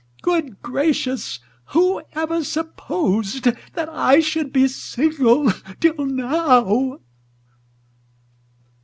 Good 0.23 0.63
gracious! 0.63 1.37
who 1.73 2.01
ever 2.13 2.43
supposed 2.43 3.43
That 3.73 3.87
I 3.87 4.19
should 4.19 4.51
be 4.51 4.67
single 4.67 5.51
till 5.79 6.07
now? 6.07 7.01